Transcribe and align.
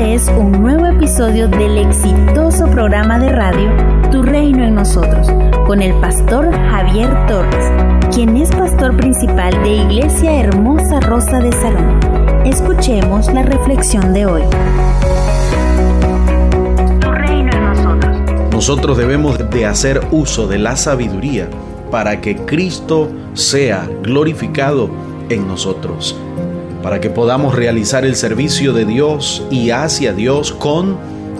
Es 0.00 0.28
un 0.28 0.52
nuevo 0.52 0.86
episodio 0.86 1.46
del 1.46 1.76
exitoso 1.76 2.64
programa 2.70 3.18
de 3.18 3.28
radio 3.28 3.70
Tu 4.10 4.22
Reino 4.22 4.64
en 4.64 4.74
Nosotros, 4.74 5.26
con 5.66 5.82
el 5.82 5.92
pastor 6.00 6.50
Javier 6.50 7.10
Torres, 7.26 7.66
quien 8.10 8.34
es 8.38 8.50
pastor 8.50 8.96
principal 8.96 9.52
de 9.62 9.76
Iglesia 9.76 10.40
Hermosa 10.40 11.00
Rosa 11.00 11.40
de 11.40 11.52
Salón. 11.52 12.00
Escuchemos 12.46 13.30
la 13.30 13.42
reflexión 13.42 14.14
de 14.14 14.24
hoy. 14.24 14.42
Tu 16.98 17.10
reino 17.10 17.52
en 17.52 17.62
nosotros. 17.62 18.16
Nosotros 18.52 18.96
debemos 18.96 19.50
de 19.50 19.66
hacer 19.66 20.00
uso 20.12 20.48
de 20.48 20.56
la 20.56 20.76
sabiduría 20.76 21.46
para 21.90 22.22
que 22.22 22.36
Cristo 22.36 23.10
sea 23.34 23.86
glorificado 24.02 24.88
en 25.28 25.46
nosotros 25.46 26.18
para 26.82 27.00
que 27.00 27.10
podamos 27.10 27.54
realizar 27.54 28.04
el 28.04 28.16
servicio 28.16 28.72
de 28.72 28.84
Dios 28.84 29.42
y 29.50 29.70
hacia 29.70 30.12
Dios 30.12 30.52
con 30.52 30.96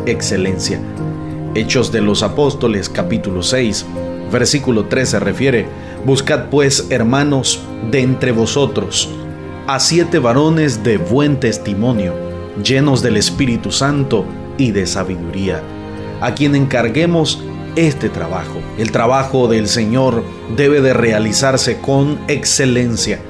excelencia. 0.07 0.81
Hechos 1.55 1.91
de 1.93 2.01
los 2.01 2.23
Apóstoles 2.23 2.89
capítulo 2.89 3.43
6, 3.43 3.87
versículo 4.31 4.87
13 4.87 5.21
refiere, 5.21 5.67
Buscad 6.05 6.49
pues, 6.51 6.87
hermanos, 6.91 7.61
de 7.91 8.03
entre 8.03 8.33
vosotros, 8.33 9.11
a 9.67 9.81
siete 9.81 10.19
varones 10.19 10.83
de 10.83 10.99
buen 10.99 11.41
testimonio, 11.41 12.15
llenos 12.63 13.03
del 13.03 13.17
Espíritu 13.17 13.73
Santo 13.73 14.25
y 14.59 14.71
de 14.71 14.87
sabiduría, 14.87 15.63
a 16.21 16.35
quien 16.35 16.55
encarguemos 16.55 17.43
este 17.77 18.09
trabajo. 18.09 18.61
El 18.79 18.93
trabajo 18.93 19.49
del 19.49 19.69
Señor 19.69 20.23
debe 20.57 20.81
de 20.81 20.93
realizarse 20.93 21.81
con 21.81 22.19
excelencia 22.29 23.21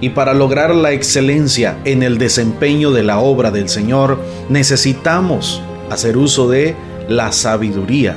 y 0.00 0.10
para 0.10 0.34
lograr 0.34 0.74
la 0.74 0.92
excelencia 0.92 1.78
en 1.84 2.02
el 2.02 2.18
desempeño 2.18 2.90
de 2.90 3.02
la 3.02 3.18
obra 3.18 3.50
del 3.50 3.68
Señor 3.68 4.18
necesitamos 4.48 5.62
hacer 5.90 6.16
uso 6.16 6.48
de 6.48 6.74
la 7.08 7.32
sabiduría 7.32 8.16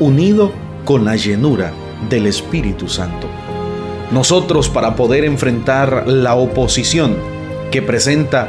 unido 0.00 0.52
con 0.84 1.04
la 1.04 1.16
llenura 1.16 1.72
del 2.10 2.26
Espíritu 2.26 2.88
Santo. 2.88 3.26
Nosotros 4.12 4.68
para 4.68 4.96
poder 4.96 5.24
enfrentar 5.24 6.06
la 6.06 6.34
oposición 6.34 7.16
que 7.70 7.82
presenta 7.82 8.48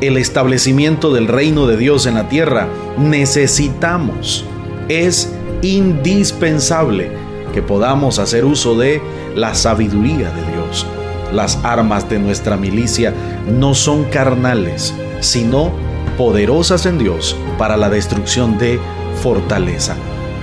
el 0.00 0.16
establecimiento 0.16 1.12
del 1.12 1.28
reino 1.28 1.66
de 1.66 1.76
Dios 1.76 2.06
en 2.06 2.14
la 2.14 2.28
tierra, 2.28 2.68
necesitamos, 2.98 4.44
es 4.88 5.32
indispensable 5.62 7.10
que 7.52 7.62
podamos 7.62 8.18
hacer 8.18 8.44
uso 8.44 8.76
de 8.76 9.00
la 9.36 9.54
sabiduría 9.54 10.30
de 10.30 10.52
Dios. 10.52 10.86
Las 11.32 11.58
armas 11.62 12.08
de 12.08 12.18
nuestra 12.18 12.56
milicia 12.56 13.14
no 13.48 13.74
son 13.74 14.04
carnales, 14.04 14.94
sino 15.20 15.72
poderosas 16.18 16.86
en 16.86 16.98
Dios 16.98 17.36
para 17.58 17.76
la 17.76 17.88
destrucción 17.88 18.58
de 18.58 18.78
fortaleza. 19.22 19.96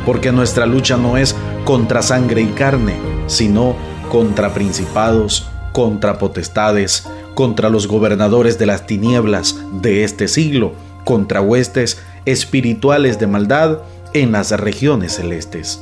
Porque 0.05 0.31
nuestra 0.31 0.65
lucha 0.65 0.97
no 0.97 1.17
es 1.17 1.35
contra 1.65 2.01
sangre 2.01 2.41
y 2.41 2.47
carne, 2.47 2.95
sino 3.27 3.75
contra 4.09 4.53
principados, 4.53 5.47
contra 5.71 6.17
potestades, 6.17 7.07
contra 7.35 7.69
los 7.69 7.87
gobernadores 7.87 8.57
de 8.57 8.65
las 8.65 8.87
tinieblas 8.87 9.55
de 9.81 10.03
este 10.03 10.27
siglo, 10.27 10.73
contra 11.05 11.41
huestes 11.41 12.01
espirituales 12.25 13.19
de 13.19 13.27
maldad 13.27 13.79
en 14.13 14.31
las 14.31 14.51
regiones 14.51 15.13
celestes. 15.13 15.79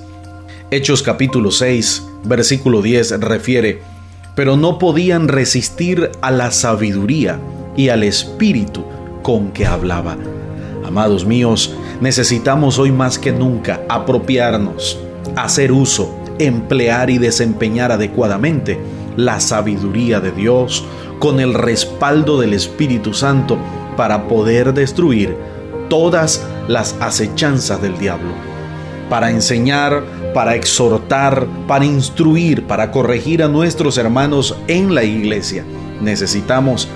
Hechos 0.69 1.01
capítulo 1.01 1.51
6, 1.51 2.03
versículo 2.25 2.81
10 2.81 3.21
refiere, 3.21 3.81
pero 4.37 4.55
no 4.55 4.77
podían 4.77 5.27
resistir 5.29 6.11
a 6.21 6.29
la 6.29 6.51
sabiduría 6.51 7.39
y 7.75 7.89
al 7.89 8.03
espíritu 8.03 8.83
con 9.23 9.49
que 9.51 9.65
hablaba. 9.65 10.15
Amados 10.85 11.25
míos, 11.25 11.73
necesitamos 12.01 12.77
hoy 12.77 12.91
más 12.91 13.17
que 13.17 13.31
nunca 13.31 13.81
apropiarnos, 13.89 14.99
hacer 15.35 15.71
uso, 15.71 16.15
emplear 16.37 17.09
y 17.09 17.17
desempeñar 17.17 17.91
adecuadamente 17.91 18.79
la 19.15 19.39
sabiduría 19.39 20.19
de 20.19 20.31
Dios 20.31 20.85
con 21.17 21.39
el 21.39 21.55
respaldo 21.55 22.39
del 22.39 22.53
Espíritu 22.53 23.15
Santo 23.15 23.57
para 23.95 24.27
poder 24.27 24.71
destruir 24.75 25.35
todas 25.89 26.45
las 26.67 26.95
acechanzas 26.99 27.81
del 27.81 27.97
diablo, 27.97 28.33
para 29.09 29.31
enseñar 29.31 30.03
para 30.33 30.55
exhortar, 30.55 31.47
para 31.67 31.85
instruir, 31.85 32.63
para 32.63 32.91
corregir 32.91 33.43
a 33.43 33.47
nuestros 33.47 33.97
hermanos 33.97 34.55
en 34.67 34.93
la 34.93 35.03
iglesia. 35.03 35.65
Necesitamos 36.01 36.87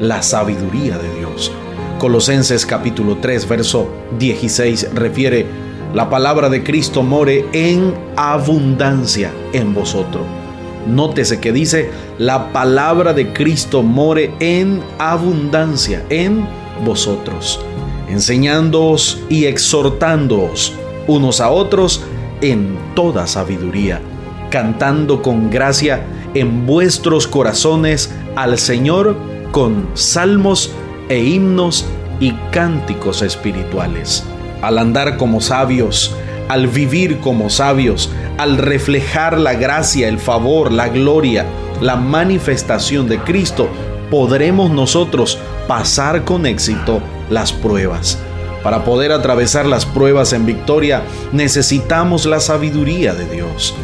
la 0.00 0.22
sabiduría 0.22 0.98
de 0.98 1.18
Dios. 1.18 1.52
Colosenses 1.98 2.66
capítulo 2.66 3.18
3, 3.18 3.48
verso 3.48 3.88
16 4.18 4.94
refiere, 4.94 5.46
la 5.94 6.08
palabra 6.08 6.48
de 6.48 6.62
Cristo 6.62 7.02
more 7.02 7.44
en 7.52 7.94
abundancia 8.16 9.30
en 9.52 9.74
vosotros. 9.74 10.22
Nótese 10.86 11.38
que 11.38 11.52
dice, 11.52 11.90
la 12.18 12.52
palabra 12.52 13.12
de 13.12 13.32
Cristo 13.32 13.82
more 13.82 14.32
en 14.40 14.82
abundancia 14.98 16.04
en 16.08 16.46
vosotros, 16.84 17.60
enseñándoos 18.08 19.22
y 19.28 19.44
exhortándoos 19.44 20.72
unos 21.06 21.40
a 21.40 21.50
otros 21.50 22.02
en 22.42 22.76
toda 22.94 23.26
sabiduría, 23.26 24.00
cantando 24.50 25.22
con 25.22 25.48
gracia 25.48 26.02
en 26.34 26.66
vuestros 26.66 27.26
corazones 27.26 28.14
al 28.36 28.58
Señor 28.58 29.16
con 29.50 29.88
salmos 29.94 30.72
e 31.08 31.18
himnos 31.22 31.86
y 32.20 32.32
cánticos 32.50 33.22
espirituales. 33.22 34.24
Al 34.60 34.78
andar 34.78 35.16
como 35.16 35.40
sabios, 35.40 36.14
al 36.48 36.66
vivir 36.66 37.18
como 37.20 37.48
sabios, 37.48 38.10
al 38.38 38.58
reflejar 38.58 39.38
la 39.38 39.54
gracia, 39.54 40.08
el 40.08 40.18
favor, 40.18 40.72
la 40.72 40.88
gloria, 40.88 41.46
la 41.80 41.96
manifestación 41.96 43.08
de 43.08 43.18
Cristo, 43.20 43.68
podremos 44.10 44.70
nosotros 44.70 45.38
pasar 45.66 46.24
con 46.24 46.46
éxito 46.46 47.00
las 47.30 47.52
pruebas 47.52 48.18
para 48.62 48.84
poder 48.84 49.12
atravesar 49.12 49.66
las 49.66 49.86
pruebas 49.86 50.32
en 50.32 50.46
victoria 50.46 51.02
necesitamos 51.32 52.26
la 52.26 52.40
sabiduría 52.40 53.14
de 53.14 53.28
Dios. 53.28 53.74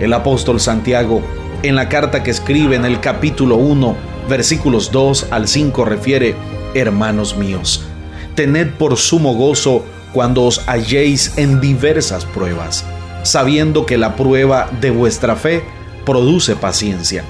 El 0.00 0.12
apóstol 0.12 0.60
Santiago, 0.60 1.22
en 1.62 1.74
la 1.74 1.88
carta 1.88 2.22
que 2.22 2.30
escribe 2.30 2.76
en 2.76 2.84
el 2.84 3.00
capítulo 3.00 3.56
1, 3.56 3.96
versículos 4.28 4.92
2 4.92 5.28
al 5.30 5.48
5 5.48 5.84
refiere, 5.84 6.36
Hermanos 6.74 7.36
míos, 7.36 7.84
tened 8.34 8.70
por 8.74 8.96
sumo 8.96 9.34
gozo 9.34 9.84
cuando 10.12 10.44
os 10.44 10.62
halléis 10.68 11.32
en 11.36 11.60
diversas 11.60 12.24
pruebas, 12.24 12.84
sabiendo 13.24 13.86
que 13.86 13.98
la 13.98 14.14
prueba 14.16 14.70
de 14.80 14.90
vuestra 14.90 15.34
fe 15.34 15.64
produce 16.04 16.54
paciencia. 16.56 17.24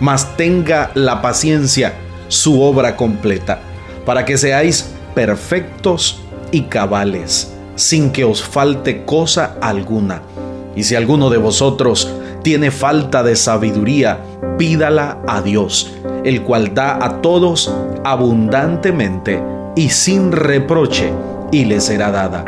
Mas 0.00 0.36
tenga 0.36 0.90
la 0.94 1.22
paciencia 1.22 1.94
su 2.28 2.62
obra 2.62 2.96
completa, 2.96 3.60
para 4.04 4.24
que 4.24 4.36
seáis 4.36 4.90
perfectos 5.14 6.20
y 6.50 6.62
cabales, 6.62 7.54
sin 7.74 8.10
que 8.10 8.24
os 8.24 8.42
falte 8.42 9.04
cosa 9.04 9.56
alguna. 9.60 10.22
Y 10.74 10.84
si 10.84 10.94
alguno 10.94 11.30
de 11.30 11.38
vosotros 11.38 12.12
tiene 12.42 12.70
falta 12.70 13.22
de 13.22 13.36
sabiduría, 13.36 14.20
pídala 14.58 15.18
a 15.26 15.42
Dios, 15.42 15.94
el 16.24 16.42
cual 16.42 16.74
da 16.74 17.04
a 17.04 17.20
todos 17.20 17.74
abundantemente 18.04 19.42
y 19.76 19.88
sin 19.90 20.32
reproche, 20.32 21.12
y 21.50 21.64
le 21.64 21.80
será 21.80 22.10
dada. 22.10 22.44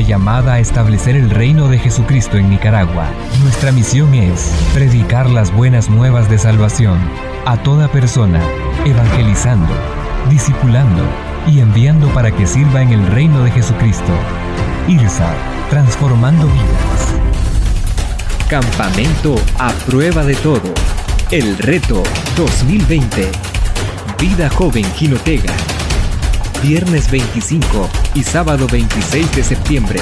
Llamada 0.00 0.54
a 0.54 0.58
establecer 0.60 1.16
el 1.16 1.30
reino 1.30 1.68
de 1.68 1.78
Jesucristo 1.78 2.36
en 2.36 2.50
Nicaragua. 2.50 3.06
Nuestra 3.42 3.72
misión 3.72 4.14
es 4.14 4.52
predicar 4.72 5.28
las 5.30 5.52
buenas 5.52 5.90
nuevas 5.90 6.28
de 6.28 6.38
salvación 6.38 6.98
a 7.46 7.56
toda 7.56 7.88
persona, 7.88 8.40
evangelizando, 8.84 9.72
discipulando 10.30 11.02
y 11.46 11.60
enviando 11.60 12.08
para 12.08 12.30
que 12.30 12.46
sirva 12.46 12.82
en 12.82 12.90
el 12.90 13.06
reino 13.08 13.42
de 13.44 13.50
Jesucristo. 13.50 14.12
IRSA, 14.88 15.32
transformando 15.70 16.46
vidas. 16.46 17.14
Campamento 18.48 19.34
a 19.58 19.72
prueba 19.86 20.24
de 20.24 20.34
todo. 20.36 20.72
El 21.30 21.56
reto 21.58 22.02
2020. 22.36 23.30
Vida 24.18 24.48
joven 24.50 24.84
Jinotega. 24.94 25.73
Viernes 26.66 27.10
25 27.10 27.90
y 28.14 28.22
sábado 28.22 28.66
26 28.72 29.36
de 29.36 29.44
septiembre. 29.44 30.00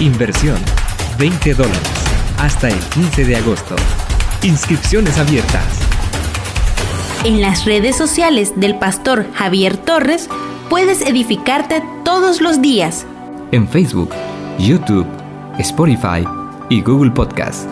Inversión 0.00 0.56
20 1.20 1.54
dólares. 1.54 1.78
Hasta 2.36 2.68
el 2.68 2.78
15 2.80 3.24
de 3.24 3.36
agosto. 3.36 3.76
Inscripciones 4.42 5.16
abiertas. 5.18 5.64
En 7.22 7.40
las 7.40 7.64
redes 7.64 7.94
sociales 7.94 8.54
del 8.56 8.76
pastor 8.76 9.26
Javier 9.34 9.76
Torres 9.76 10.28
puedes 10.68 11.00
edificarte 11.00 11.80
todos 12.04 12.40
los 12.40 12.60
días. 12.60 13.06
En 13.52 13.68
Facebook, 13.68 14.10
YouTube, 14.58 15.06
Spotify 15.60 16.26
y 16.70 16.82
Google 16.82 17.12
Podcast. 17.12 17.68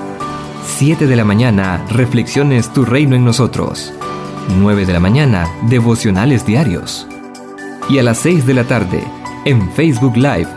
7 0.77 1.09
de 1.09 1.17
la 1.17 1.25
mañana, 1.25 1.85
Reflexiones 1.91 2.73
Tu 2.73 2.85
Reino 2.85 3.17
en 3.17 3.25
Nosotros. 3.25 3.93
9 4.61 4.87
de 4.87 4.93
la 4.93 5.01
mañana, 5.01 5.49
Devocionales 5.69 6.47
Diarios. 6.47 7.09
Y 7.88 7.99
a 7.99 8.02
las 8.02 8.19
6 8.19 8.46
de 8.46 8.55
la 8.55 8.64
tarde, 8.64 9.02
en 9.44 9.70
Facebook 9.73 10.17
Live, 10.17 10.49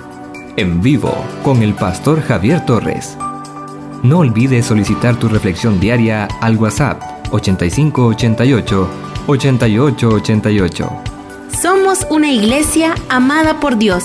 en 0.57 0.81
vivo, 0.81 1.13
con 1.44 1.63
el 1.63 1.74
pastor 1.74 2.22
Javier 2.22 2.66
Torres. 2.66 3.18
No 4.04 4.19
olvides 4.19 4.66
solicitar 4.68 5.18
tu 5.18 5.27
reflexión 5.27 5.80
diaria 5.80 6.27
al 6.42 6.57
WhatsApp 6.57 7.01
8588 7.31 8.89
8888. 9.27 10.89
Somos 11.60 12.06
una 12.10 12.31
iglesia 12.31 12.94
amada 13.10 13.60
por 13.60 13.77
Dios. 13.77 14.04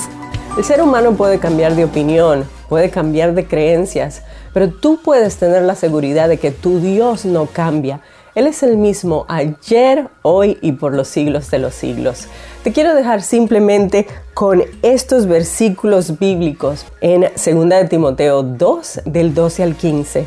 El 0.57 0.65
ser 0.65 0.83
humano 0.83 1.13
puede 1.13 1.39
cambiar 1.39 1.77
de 1.77 1.85
opinión, 1.85 2.45
puede 2.69 2.91
cambiar 2.91 3.35
de 3.35 3.47
creencias, 3.47 4.23
pero 4.55 4.71
tú 4.71 4.99
puedes 5.05 5.37
tener 5.37 5.63
la 5.63 5.75
seguridad 5.75 6.29
de 6.29 6.39
que 6.39 6.51
tu 6.51 6.81
Dios 6.81 7.25
no 7.27 7.47
cambia. 7.47 8.01
Él 8.35 8.47
es 8.47 8.63
el 8.63 8.77
mismo 8.77 9.27
ayer, 9.29 10.09
hoy 10.23 10.57
y 10.63 10.73
por 10.73 10.95
los 10.95 11.09
siglos 11.09 11.51
de 11.51 11.59
los 11.59 11.75
siglos. 11.75 12.29
Te 12.63 12.73
quiero 12.73 12.95
dejar 12.95 13.23
simplemente 13.23 14.07
con 14.35 14.63
estos 14.83 15.27
versículos 15.27 16.19
bíblicos 16.19 16.85
en 17.01 17.23
2 17.23 17.69
de 17.71 17.89
Timoteo 17.89 18.43
2 18.43 19.01
del 19.07 19.33
12 19.33 19.63
al 19.63 19.77
15. 19.77 20.27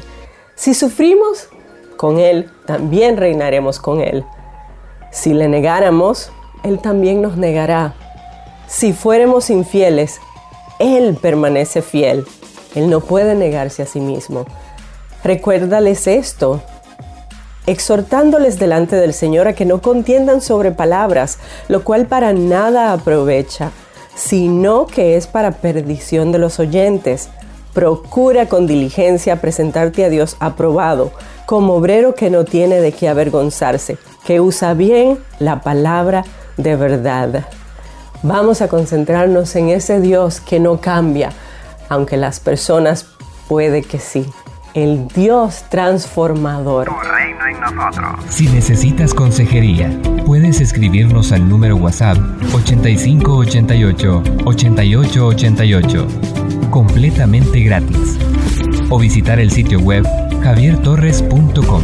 Si 0.55 0.73
sufrimos 0.73 1.49
con 1.95 2.17
Él, 2.17 2.49
también 2.65 3.17
reinaremos 3.17 3.77
con 3.77 4.01
Él. 4.01 4.25
Si 5.11 5.35
le 5.35 5.47
negáramos, 5.47 6.31
Él 6.63 6.79
también 6.79 7.21
nos 7.21 7.37
negará. 7.37 7.93
Si 8.65 8.93
fuéramos 8.93 9.51
infieles, 9.51 10.19
Él 10.79 11.15
permanece 11.21 11.83
fiel. 11.83 12.25
Él 12.73 12.89
no 12.89 12.99
puede 12.99 13.35
negarse 13.35 13.83
a 13.83 13.85
sí 13.85 13.99
mismo. 13.99 14.45
Recuérdales 15.23 16.07
esto, 16.07 16.63
exhortándoles 17.65 18.59
delante 18.59 18.95
del 18.95 19.13
Señor 19.13 19.47
a 19.47 19.53
que 19.53 19.65
no 19.65 19.81
contiendan 19.81 20.41
sobre 20.41 20.71
palabras, 20.71 21.37
lo 21.67 21.83
cual 21.83 22.05
para 22.05 22.33
nada 22.33 22.93
aprovecha, 22.93 23.71
sino 24.15 24.85
que 24.85 25.15
es 25.15 25.27
para 25.27 25.51
perdición 25.51 26.31
de 26.31 26.39
los 26.39 26.59
oyentes. 26.59 27.29
Procura 27.73 28.47
con 28.47 28.67
diligencia 28.67 29.41
presentarte 29.41 30.05
a 30.05 30.09
Dios 30.09 30.35
aprobado, 30.39 31.11
como 31.45 31.73
obrero 31.73 32.13
que 32.15 32.29
no 32.29 32.45
tiene 32.45 32.79
de 32.79 32.91
qué 32.91 33.09
avergonzarse, 33.09 33.97
que 34.25 34.39
usa 34.39 34.73
bien 34.73 35.17
la 35.39 35.61
palabra 35.61 36.23
de 36.57 36.75
verdad. 36.75 37.45
Vamos 38.21 38.61
a 38.61 38.67
concentrarnos 38.67 39.55
en 39.55 39.69
ese 39.69 39.99
Dios 39.99 40.39
que 40.39 40.59
no 40.59 40.79
cambia, 40.79 41.31
aunque 41.89 42.15
las 42.15 42.39
personas 42.39 43.05
puede 43.47 43.81
que 43.81 43.99
sí. 43.99 44.25
El 44.73 45.07
Dios 45.07 45.65
transformador. 45.69 46.89
Si 48.27 48.47
necesitas 48.47 49.13
consejería, 49.13 49.91
puedes 50.25 50.61
escribirnos 50.61 51.31
al 51.31 51.47
número 51.47 51.75
WhatsApp 51.75 52.17
8588 52.55 54.23
8888, 54.45 56.07
completamente 56.71 57.59
gratis, 57.59 58.17
o 58.89 58.97
visitar 58.97 59.39
el 59.39 59.51
sitio 59.51 59.79
web 59.79 60.07
javiertorres.com. 60.41 61.83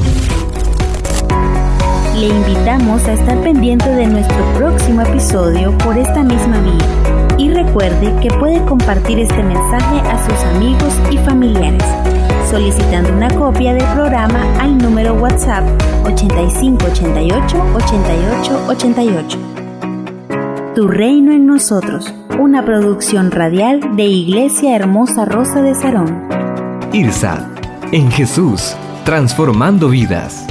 Le 2.16 2.28
invitamos 2.28 3.04
a 3.04 3.14
estar 3.14 3.40
pendiente 3.44 3.88
de 3.88 4.08
nuestro 4.08 4.44
próximo 4.56 5.04
episodio 5.04 5.78
por 5.78 5.96
esta 5.96 6.24
misma 6.24 6.60
vía. 6.62 7.38
Y 7.38 7.52
recuerde 7.52 8.16
que 8.20 8.30
puede 8.40 8.60
compartir 8.66 9.20
este 9.20 9.44
mensaje 9.44 10.02
a 10.10 10.26
sus 10.26 10.44
amigos 10.56 10.94
y 11.12 11.18
familiares 11.20 11.84
solicitando 12.50 13.14
una 13.14 13.30
copia 13.30 13.74
del 13.74 13.86
programa 13.94 14.42
al 14.60 14.78
número 14.78 15.14
WhatsApp 15.14 15.64
8588 16.06 17.58
8888. 17.76 19.38
Tu 20.74 20.88
reino 20.88 21.32
en 21.32 21.46
nosotros, 21.46 22.12
una 22.40 22.66
producción 22.66 23.30
radial 23.32 23.96
de 23.96 24.06
Iglesia 24.06 24.76
Hermosa 24.76 25.26
Rosa 25.26 25.62
de 25.62 25.76
Sarón. 25.76 26.28
IRSA, 26.92 27.52
en 27.92 28.10
Jesús, 28.10 28.76
transformando 29.06 29.90
vidas. 29.90 30.49